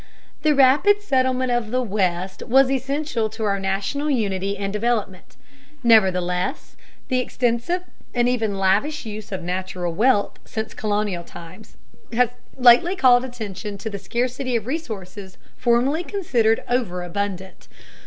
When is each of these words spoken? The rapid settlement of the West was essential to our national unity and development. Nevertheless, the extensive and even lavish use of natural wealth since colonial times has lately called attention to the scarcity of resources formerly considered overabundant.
The 0.41 0.55
rapid 0.55 1.03
settlement 1.03 1.51
of 1.51 1.69
the 1.69 1.83
West 1.83 2.41
was 2.47 2.71
essential 2.71 3.29
to 3.29 3.43
our 3.43 3.59
national 3.59 4.09
unity 4.09 4.57
and 4.57 4.73
development. 4.73 5.37
Nevertheless, 5.83 6.75
the 7.09 7.19
extensive 7.19 7.83
and 8.11 8.27
even 8.27 8.57
lavish 8.57 9.05
use 9.05 9.31
of 9.31 9.43
natural 9.43 9.93
wealth 9.93 10.39
since 10.43 10.73
colonial 10.73 11.23
times 11.23 11.77
has 12.13 12.29
lately 12.57 12.95
called 12.95 13.23
attention 13.23 13.77
to 13.77 13.91
the 13.91 13.99
scarcity 13.99 14.55
of 14.55 14.65
resources 14.65 15.37
formerly 15.55 16.03
considered 16.03 16.63
overabundant. 16.67 17.67